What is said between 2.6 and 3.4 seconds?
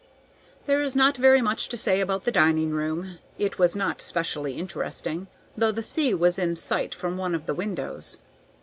room.